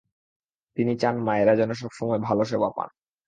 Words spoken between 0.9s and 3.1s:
চান মায়েরা যেন সবচেয়ে ভালো সেবা পান।